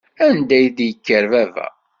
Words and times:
Anda 0.25 0.57
i 0.65 0.67
d-yekker 0.77 1.25
baba. 1.31 1.65